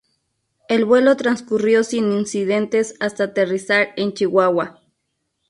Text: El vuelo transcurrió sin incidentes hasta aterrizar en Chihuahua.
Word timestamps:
El 0.67 0.83
vuelo 0.83 1.15
transcurrió 1.15 1.83
sin 1.83 2.11
incidentes 2.11 2.95
hasta 2.99 3.25
aterrizar 3.25 3.89
en 3.97 4.13
Chihuahua. 4.13 4.81